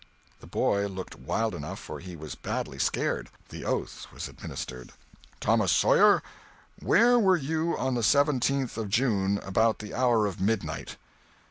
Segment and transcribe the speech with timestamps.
[0.39, 3.29] The boy looked wild enough, for he was badly scared.
[3.49, 4.93] The oath was administered.
[5.39, 6.23] "Thomas Sawyer,
[6.79, 10.97] where were you on the seventeenth of June, about the hour of midnight?"